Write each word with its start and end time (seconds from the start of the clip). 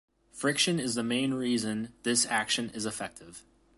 Friction 0.31 0.79
is 0.79 0.95
the 0.95 1.03
main 1.03 1.35
reason 1.35 1.93
this 2.01 2.25
action 2.25 2.71
is 2.71 2.87
effective. 2.87 3.43